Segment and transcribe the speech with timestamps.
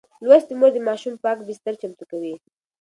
[0.27, 2.33] لوستې مور د ماشوم پاک بستر چمتو کوي.